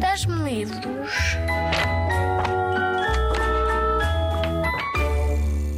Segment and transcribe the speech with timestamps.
[0.00, 1.16] Das-me livros.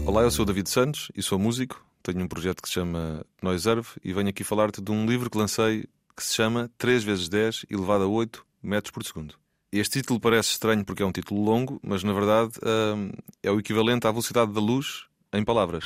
[0.05, 1.85] Olá, eu sou o David Santos e sou músico.
[2.03, 5.39] Tenho um projeto que se chama Noiserve e venho aqui falar-te de um livro que
[5.39, 5.85] lancei
[6.17, 9.35] que se chama 3 vezes 10 elevado a 8 metros por segundo.
[9.71, 12.53] Este título parece estranho porque é um título longo, mas na verdade
[12.97, 13.11] hum,
[13.43, 15.85] é o equivalente à velocidade da luz em palavras.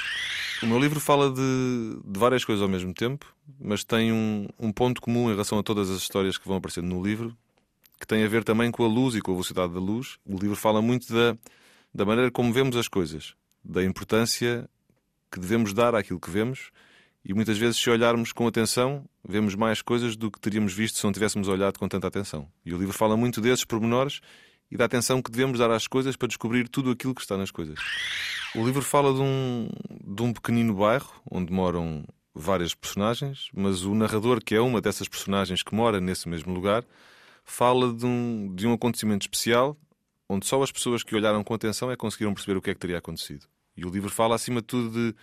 [0.62, 3.26] O meu livro fala de, de várias coisas ao mesmo tempo,
[3.60, 6.86] mas tem um, um ponto comum em relação a todas as histórias que vão aparecendo
[6.86, 7.36] no livro,
[8.02, 10.18] que tem a ver também com a luz e com a velocidade da luz.
[10.26, 11.38] O livro fala muito da,
[11.94, 14.68] da maneira como vemos as coisas, da importância
[15.30, 16.72] que devemos dar àquilo que vemos.
[17.24, 21.04] E muitas vezes, se olharmos com atenção, vemos mais coisas do que teríamos visto se
[21.04, 22.48] não tivéssemos olhado com tanta atenção.
[22.66, 24.20] E o livro fala muito desses pormenores
[24.68, 27.52] e da atenção que devemos dar às coisas para descobrir tudo aquilo que está nas
[27.52, 27.78] coisas.
[28.56, 29.68] O livro fala de um,
[30.04, 35.06] de um pequenino bairro onde moram várias personagens, mas o narrador, que é uma dessas
[35.06, 36.84] personagens que mora nesse mesmo lugar,
[37.44, 39.76] fala de um, de um acontecimento especial
[40.32, 42.80] onde só as pessoas que olharam com atenção é conseguiram perceber o que é que
[42.80, 43.46] teria acontecido.
[43.76, 45.16] E o livro fala, acima de tudo, de,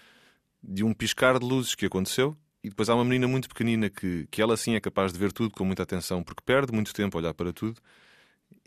[0.61, 2.37] de um piscar de luzes que aconteceu.
[2.63, 5.31] E depois há uma menina muito pequenina que, que ela sim é capaz de ver
[5.31, 7.79] tudo com muita atenção, porque perde muito tempo a olhar para tudo.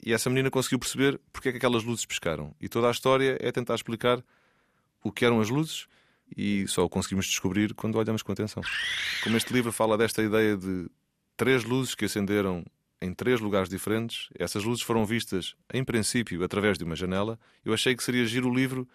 [0.04, 2.54] E essa menina conseguiu perceber porque é que aquelas luzes piscaram.
[2.60, 4.22] E toda a história é tentar explicar
[5.02, 5.86] o que eram as luzes
[6.36, 8.62] e só o conseguimos descobrir quando olhamos com atenção.
[9.22, 10.88] Como este livro fala desta ideia de
[11.36, 12.64] três luzes que acenderam
[13.02, 17.74] em três lugares diferentes, essas luzes foram vistas, em princípio, através de uma janela, eu
[17.74, 18.88] achei que seria giro o livro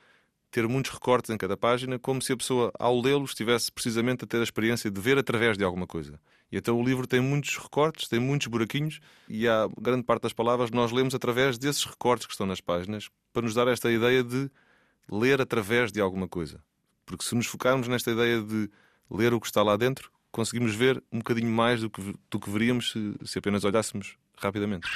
[0.49, 4.27] ter muitos recortes em cada página, como se a pessoa, ao lê-lo, estivesse precisamente a
[4.27, 6.17] ter a experiência de ver através de alguma coisa.
[6.49, 10.31] E então o livro tem muitos recortes, tem muitos buraquinhos, e há grande parte das
[10.31, 14.23] palavras nós lemos através desses recortes que estão nas páginas, para nos dar esta ideia
[14.23, 14.49] de
[15.11, 16.63] ler através de alguma coisa.
[17.05, 18.69] Porque se nos focarmos nesta ideia de
[19.11, 22.49] ler o que está lá dentro, conseguimos ver um bocadinho mais do que, do que
[22.49, 24.87] veríamos se, se apenas olhássemos rapidamente.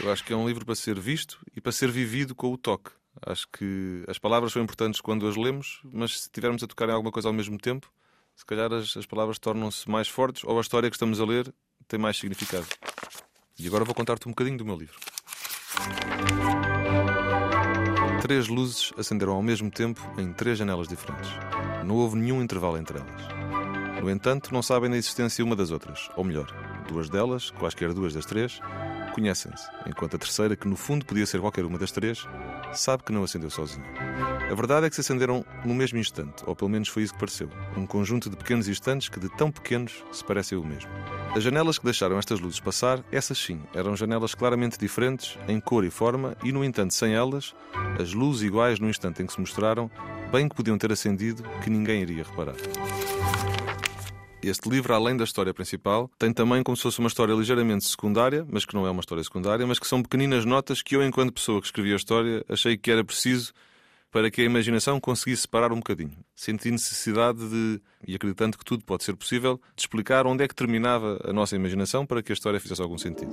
[0.00, 2.58] Eu acho que é um livro para ser visto e para ser vivido com o
[2.58, 2.90] toque.
[3.24, 6.92] Acho que as palavras são importantes quando as lemos, mas se estivermos a tocar em
[6.92, 7.90] alguma coisa ao mesmo tempo,
[8.34, 11.54] se calhar as, as palavras tornam-se mais fortes ou a história que estamos a ler
[11.86, 12.66] tem mais significado.
[13.58, 14.98] E agora vou contar-te um bocadinho do meu livro.
[18.20, 21.30] Três luzes acenderam ao mesmo tempo em três janelas diferentes.
[21.84, 23.43] Não houve nenhum intervalo entre elas.
[24.04, 26.54] No entanto, não sabem da existência uma das outras, ou melhor,
[26.86, 28.60] duas delas, quaisquer duas das três,
[29.14, 32.28] conhecem-se, enquanto a terceira, que no fundo podia ser qualquer uma das três,
[32.74, 33.86] sabe que não acendeu sozinha.
[34.50, 37.18] A verdade é que se acenderam no mesmo instante, ou pelo menos foi isso que
[37.18, 37.48] pareceu.
[37.78, 40.90] Um conjunto de pequenos instantes que, de tão pequenos, se parecem o mesmo.
[41.34, 45.82] As janelas que deixaram estas luzes passar, essas sim, eram janelas claramente diferentes em cor
[45.82, 47.54] e forma, e, no entanto, sem elas,
[47.98, 49.90] as luzes iguais no instante em que se mostraram,
[50.30, 52.56] bem que podiam ter acendido, que ninguém iria reparar.
[54.46, 58.46] Este livro, além da história principal, tem também como se fosse uma história ligeiramente secundária,
[58.46, 61.32] mas que não é uma história secundária, mas que são pequeninas notas que eu, enquanto
[61.32, 63.54] pessoa que escrevia a história, achei que era preciso
[64.10, 66.12] para que a imaginação conseguisse separar um bocadinho.
[66.36, 70.54] Senti necessidade de, e acreditando que tudo pode ser possível, de explicar onde é que
[70.54, 73.32] terminava a nossa imaginação para que a história fizesse algum sentido.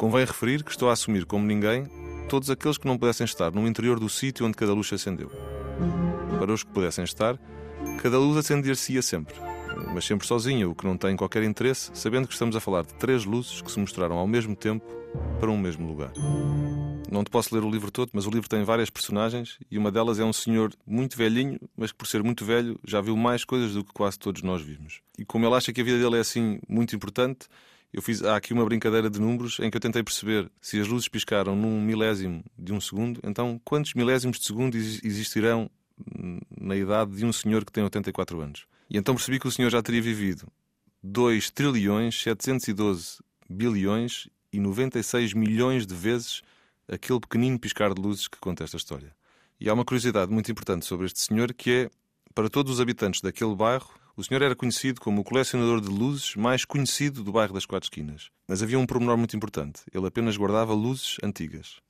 [0.00, 1.86] Convém referir que estou a assumir como ninguém
[2.28, 5.30] todos aqueles que não pudessem estar no interior do sítio onde cada luz se acendeu.
[6.40, 7.38] Para os que pudessem estar,
[8.02, 9.53] cada luz acender-se-ia sempre
[9.92, 12.94] mas sempre sozinha, o que não tem qualquer interesse, sabendo que estamos a falar de
[12.94, 14.84] três luzes que se mostraram ao mesmo tempo
[15.38, 16.12] para um mesmo lugar.
[17.10, 19.92] Não te posso ler o livro todo, mas o livro tem várias personagens e uma
[19.92, 23.44] delas é um senhor muito velhinho, mas que por ser muito velho já viu mais
[23.44, 25.00] coisas do que quase todos nós vimos.
[25.18, 27.46] E como ele acha que a vida dele é assim muito importante,
[27.92, 30.88] eu fiz há aqui uma brincadeira de números em que eu tentei perceber se as
[30.88, 35.70] luzes piscaram num milésimo de um segundo, então quantos milésimos de segundo existirão
[36.60, 38.66] na idade de um senhor que tem 84 anos?
[38.88, 40.46] E então percebi que o senhor já teria vivido
[41.02, 43.18] 2 trilhões 712
[43.48, 46.42] bilhões e 96 milhões de vezes
[46.88, 49.14] aquele pequenino piscar de luzes que conta esta história.
[49.60, 51.90] E há uma curiosidade muito importante sobre este senhor que é,
[52.34, 56.36] para todos os habitantes daquele bairro, o senhor era conhecido como o colecionador de luzes
[56.36, 58.30] mais conhecido do bairro das Quatro Esquinas.
[58.46, 59.82] Mas havia um pormenor muito importante.
[59.92, 61.80] Ele apenas guardava luzes antigas.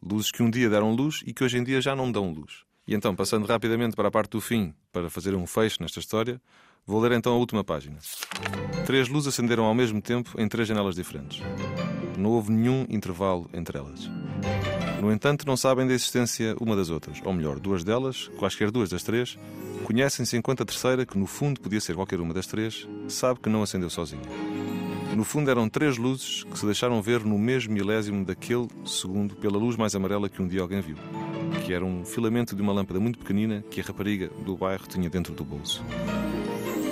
[0.00, 2.64] Luzes que um dia deram luz e que hoje em dia já não dão luz.
[2.86, 6.40] E então, passando rapidamente para a parte do fim, para fazer um fecho nesta história,
[6.84, 7.98] vou ler então a última página.
[8.86, 11.40] Três luzes acenderam ao mesmo tempo em três janelas diferentes.
[12.18, 14.10] Não houve nenhum intervalo entre elas.
[15.00, 18.88] No entanto, não sabem da existência uma das outras, ou melhor, duas delas, quaisquer duas
[18.88, 19.38] das três,
[19.84, 23.48] conhecem-se enquanto a terceira, que no fundo podia ser qualquer uma das três, sabe que
[23.48, 24.22] não acendeu sozinha.
[25.16, 29.58] No fundo, eram três luzes que se deixaram ver no mesmo milésimo daquele segundo pela
[29.58, 30.96] luz mais amarela que um dia alguém viu
[31.62, 35.08] que era um filamento de uma lâmpada muito pequenina que a rapariga do bairro tinha
[35.08, 35.84] dentro do bolso.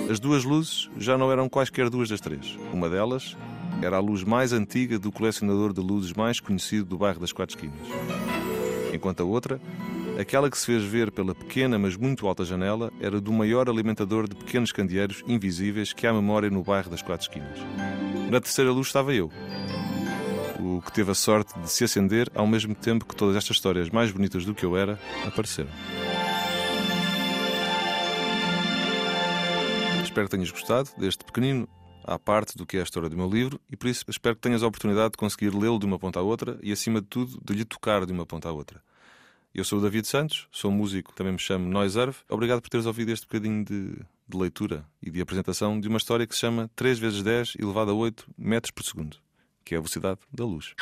[0.09, 2.57] As duas luzes já não eram quaisquer duas das três.
[2.73, 3.37] Uma delas
[3.81, 7.55] era a luz mais antiga do colecionador de luzes mais conhecido do bairro das Quatro
[7.55, 7.87] Esquinas.
[8.93, 9.59] Enquanto a outra,
[10.19, 14.27] aquela que se fez ver pela pequena mas muito alta janela, era do maior alimentador
[14.27, 17.57] de pequenos candeeiros invisíveis que há memória no bairro das Quatro Esquinas.
[18.29, 19.31] Na terceira luz estava eu,
[20.81, 24.11] que teve a sorte de se acender ao mesmo tempo que todas estas histórias mais
[24.11, 25.69] bonitas do que eu era apareceram.
[30.03, 31.67] Espero que tenhas gostado deste pequenino
[32.03, 34.41] à parte do que é a história do meu livro e por isso espero que
[34.41, 37.39] tenhas a oportunidade de conseguir lê-lo de uma ponta à outra e, acima de tudo,
[37.43, 38.81] de lhe tocar de uma ponta à outra.
[39.53, 42.17] Eu sou o David Santos, sou músico, também me chamo Noiserve.
[42.29, 43.95] Obrigado por teres ouvido este bocadinho de,
[44.27, 47.91] de, leitura e de apresentação de uma história que se chama 3 vezes 10 elevado
[47.91, 49.17] a 8 metros por segundo,
[49.63, 50.73] que é a velocidade da luz.